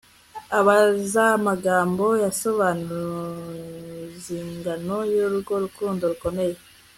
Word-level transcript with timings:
Abuzamagambo 0.57 2.05
yasobanuzingano 2.23 4.95
yurwo 5.13 5.53
rukundo 5.63 6.03
rukomeye 6.11 6.55